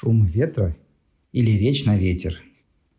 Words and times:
шум 0.00 0.24
ветра 0.24 0.78
или 1.30 1.50
речь 1.50 1.84
на 1.84 1.98
ветер. 1.98 2.40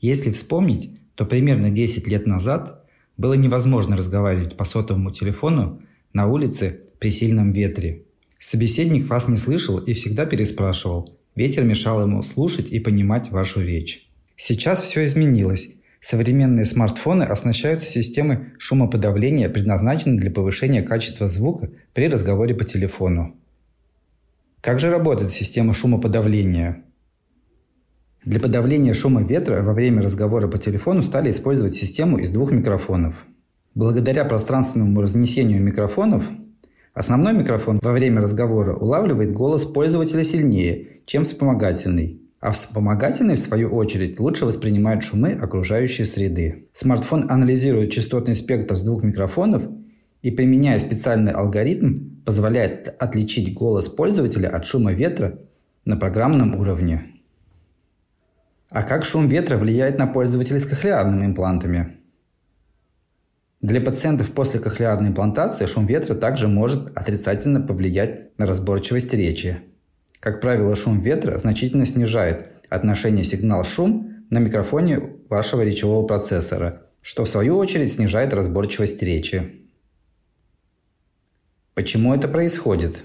Если 0.00 0.32
вспомнить, 0.32 0.90
то 1.14 1.26
примерно 1.26 1.70
10 1.70 2.08
лет 2.08 2.26
назад 2.26 2.90
было 3.16 3.34
невозможно 3.34 3.96
разговаривать 3.96 4.56
по 4.56 4.64
сотовому 4.64 5.12
телефону 5.12 5.80
на 6.12 6.26
улице 6.26 6.80
при 6.98 7.12
сильном 7.12 7.52
ветре. 7.52 8.02
Собеседник 8.40 9.08
вас 9.08 9.28
не 9.28 9.36
слышал 9.36 9.78
и 9.78 9.92
всегда 9.92 10.26
переспрашивал. 10.26 11.16
Ветер 11.36 11.62
мешал 11.62 12.02
ему 12.02 12.24
слушать 12.24 12.70
и 12.70 12.80
понимать 12.80 13.30
вашу 13.30 13.60
речь. 13.60 14.10
Сейчас 14.34 14.82
все 14.82 15.04
изменилось. 15.04 15.70
Современные 16.00 16.64
смартфоны 16.64 17.22
оснащаются 17.22 17.88
системой 17.88 18.38
шумоподавления, 18.58 19.48
предназначенной 19.48 20.18
для 20.18 20.32
повышения 20.32 20.82
качества 20.82 21.28
звука 21.28 21.70
при 21.94 22.08
разговоре 22.08 22.56
по 22.56 22.64
телефону. 22.64 23.36
Как 24.60 24.80
же 24.80 24.90
работает 24.90 25.30
система 25.30 25.72
шумоподавления? 25.72 26.82
Для 28.24 28.40
подавления 28.40 28.94
шума 28.94 29.22
ветра 29.22 29.62
во 29.62 29.72
время 29.72 30.02
разговора 30.02 30.48
по 30.48 30.58
телефону 30.58 31.02
стали 31.02 31.30
использовать 31.30 31.74
систему 31.74 32.18
из 32.18 32.30
двух 32.30 32.50
микрофонов. 32.50 33.24
Благодаря 33.74 34.24
пространственному 34.24 35.00
разнесению 35.00 35.62
микрофонов, 35.62 36.24
основной 36.94 37.32
микрофон 37.32 37.78
во 37.80 37.92
время 37.92 38.20
разговора 38.20 38.74
улавливает 38.74 39.32
голос 39.32 39.64
пользователя 39.64 40.24
сильнее, 40.24 41.00
чем 41.06 41.22
вспомогательный, 41.22 42.20
а 42.40 42.50
вспомогательный, 42.50 43.36
в 43.36 43.40
свою 43.40 43.68
очередь, 43.68 44.18
лучше 44.18 44.46
воспринимает 44.46 45.04
шумы 45.04 45.30
окружающей 45.32 46.04
среды. 46.04 46.68
Смартфон 46.72 47.26
анализирует 47.30 47.92
частотный 47.92 48.34
спектр 48.34 48.76
с 48.76 48.82
двух 48.82 49.04
микрофонов 49.04 49.62
и, 50.22 50.32
применяя 50.32 50.78
специальный 50.80 51.32
алгоритм, 51.32 52.22
позволяет 52.24 52.94
отличить 52.98 53.54
голос 53.54 53.88
пользователя 53.88 54.48
от 54.48 54.64
шума 54.64 54.92
ветра 54.92 55.38
на 55.84 55.96
программном 55.96 56.56
уровне. 56.56 57.17
А 58.70 58.82
как 58.82 59.04
шум 59.04 59.28
ветра 59.28 59.56
влияет 59.56 59.98
на 59.98 60.06
пользователей 60.06 60.60
с 60.60 60.66
кохлеарными 60.66 61.24
имплантами? 61.24 61.98
Для 63.62 63.80
пациентов 63.80 64.30
после 64.32 64.60
кохлеарной 64.60 65.08
имплантации 65.08 65.64
шум 65.66 65.86
ветра 65.86 66.14
также 66.14 66.48
может 66.48 66.96
отрицательно 66.96 67.60
повлиять 67.60 68.38
на 68.38 68.46
разборчивость 68.46 69.12
речи. 69.14 69.58
Как 70.20 70.40
правило, 70.40 70.76
шум 70.76 71.00
ветра 71.00 71.38
значительно 71.38 71.86
снижает 71.86 72.52
отношение 72.68 73.24
сигнал-шум 73.24 74.26
на 74.28 74.38
микрофоне 74.38 75.16
вашего 75.30 75.62
речевого 75.62 76.06
процессора, 76.06 76.82
что 77.00 77.24
в 77.24 77.28
свою 77.28 77.56
очередь 77.56 77.92
снижает 77.92 78.34
разборчивость 78.34 79.02
речи. 79.02 79.66
Почему 81.74 82.14
это 82.14 82.28
происходит? 82.28 83.02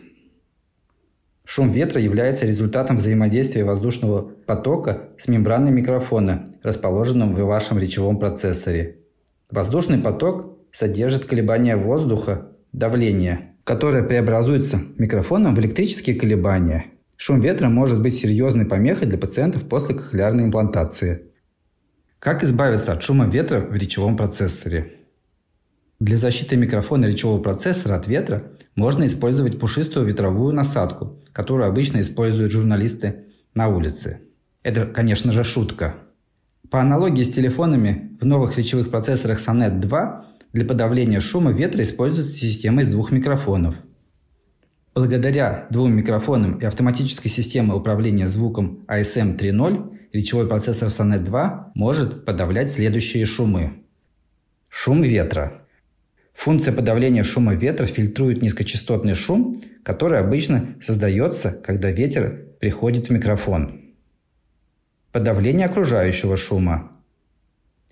Шум 1.45 1.69
ветра 1.69 1.99
является 1.99 2.45
результатом 2.45 2.97
взаимодействия 2.97 3.65
воздушного 3.65 4.21
потока 4.45 5.09
с 5.17 5.27
мембраной 5.27 5.71
микрофона, 5.71 6.45
расположенным 6.63 7.35
в 7.35 7.41
вашем 7.41 7.77
речевом 7.79 8.17
процессоре. 8.17 8.97
Воздушный 9.51 9.97
поток 9.97 10.57
содержит 10.71 11.25
колебания 11.25 11.75
воздуха, 11.75 12.47
давление, 12.71 13.55
которое 13.65 14.03
преобразуется 14.03 14.81
микрофоном 14.97 15.53
в 15.53 15.59
электрические 15.59 16.15
колебания. 16.15 16.85
Шум 17.17 17.41
ветра 17.41 17.67
может 17.69 18.01
быть 18.01 18.15
серьезной 18.15 18.65
помехой 18.65 19.07
для 19.07 19.17
пациентов 19.17 19.67
после 19.67 19.95
кохлеарной 19.95 20.45
имплантации. 20.45 21.23
Как 22.19 22.43
избавиться 22.43 22.93
от 22.93 23.03
шума 23.03 23.27
ветра 23.27 23.59
в 23.59 23.75
речевом 23.75 24.15
процессоре? 24.15 24.93
Для 26.03 26.17
защиты 26.17 26.57
микрофона 26.57 27.05
речевого 27.05 27.41
процессора 27.41 27.95
от 27.95 28.07
ветра 28.07 28.43
можно 28.75 29.07
использовать 29.07 29.57
пушистую 29.57 30.05
ветровую 30.05 30.53
насадку, 30.53 31.23
которую 31.31 31.69
обычно 31.69 32.01
используют 32.01 32.51
журналисты 32.51 33.27
на 33.53 33.69
улице. 33.69 34.19
Это, 34.63 34.85
конечно 34.85 35.31
же, 35.31 35.45
шутка. 35.45 35.95
По 36.69 36.81
аналогии 36.81 37.23
с 37.23 37.29
телефонами, 37.29 38.17
в 38.19 38.25
новых 38.25 38.57
речевых 38.57 38.89
процессорах 38.91 39.39
Sonet 39.39 39.79
2 39.79 40.25
для 40.51 40.65
подавления 40.65 41.21
шума 41.21 41.53
ветра 41.53 41.83
используется 41.83 42.33
система 42.33 42.81
из 42.81 42.89
двух 42.89 43.11
микрофонов. 43.11 43.75
Благодаря 44.93 45.67
двум 45.69 45.93
микрофонам 45.93 46.57
и 46.57 46.65
автоматической 46.65 47.31
системе 47.31 47.75
управления 47.75 48.27
звуком 48.27 48.83
ASM 48.89 49.37
3.0 49.37 49.99
речевой 50.11 50.49
процессор 50.49 50.89
Sonet 50.89 51.19
2 51.19 51.71
может 51.75 52.25
подавлять 52.25 52.69
следующие 52.69 53.23
шумы. 53.25 53.85
Шум 54.67 55.01
ветра– 55.01 55.61
Функция 56.43 56.73
подавления 56.73 57.23
шума 57.23 57.55
ветра 57.55 57.85
фильтрует 57.85 58.41
низкочастотный 58.41 59.15
шум, 59.15 59.63
который 59.81 60.19
обычно 60.19 60.75
создается, 60.81 61.51
когда 61.51 61.89
ветер 61.89 62.47
приходит 62.59 63.07
в 63.07 63.11
микрофон. 63.11 63.93
Подавление 65.13 65.67
окружающего 65.67 66.35
шума. 66.35 66.91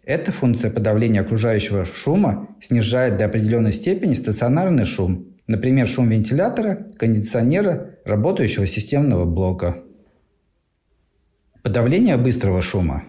Эта 0.04 0.34
функция 0.34 0.70
подавления 0.70 1.22
окружающего 1.22 1.86
шума 1.86 2.50
снижает 2.62 3.18
до 3.18 3.24
определенной 3.24 3.72
степени 3.72 4.16
стационарный 4.16 4.84
шум, 4.84 5.28
например, 5.48 5.88
шум 5.88 6.10
вентилятора, 6.10 6.92
кондиционера, 7.00 8.00
работающего 8.04 8.68
системного 8.68 9.24
блока. 9.24 9.82
Подавление 11.64 12.18
быстрого 12.18 12.62
шума 12.62 13.06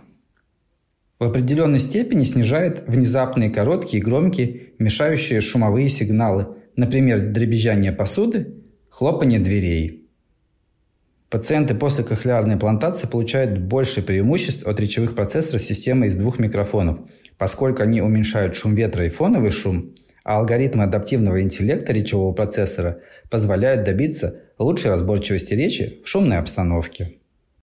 в 1.23 1.25
определенной 1.25 1.79
степени 1.79 2.25
снижает 2.25 2.83
внезапные 2.89 3.49
короткие, 3.49 4.03
громкие, 4.03 4.73
мешающие 4.81 5.41
шумовые 5.41 5.89
сигналы, 5.89 6.49
например, 6.75 7.21
дребезжание 7.21 7.93
посуды, 7.93 8.55
хлопанье 8.89 9.39
дверей. 9.39 10.09
Пациенты 11.31 11.77
после 11.77 12.03
кохлеарной 12.03 12.57
имплантации 12.57 13.07
получают 13.07 13.61
больше 13.61 14.03
преимуществ 14.03 14.67
от 14.67 14.81
речевых 14.81 15.15
процессоров 15.15 15.63
системы 15.63 16.09
из 16.09 16.17
двух 16.17 16.41
микрофонов, 16.41 16.99
поскольку 17.39 17.85
они 17.85 18.03
уменьшают 18.03 18.57
шум 18.57 18.75
ветра 18.75 19.07
и 19.07 19.09
фоновый 19.09 19.53
шум, 19.53 19.95
а 20.25 20.41
алгоритмы 20.41 20.83
адаптивного 20.83 21.41
интеллекта 21.41 21.93
речевого 21.93 22.33
процессора 22.33 22.99
позволяют 23.31 23.85
добиться 23.85 24.41
лучшей 24.59 24.91
разборчивости 24.91 25.55
речи 25.55 26.01
в 26.05 26.09
шумной 26.09 26.39
обстановке. 26.39 27.22